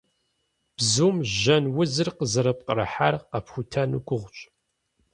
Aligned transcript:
Бзум 0.75 1.17
жьэн 1.37 1.65
узыр 1.79 2.09
къызэрыпкърыхьар 2.17 3.15
къэпхутэну 3.29 4.03
гугъущ. 4.07 4.37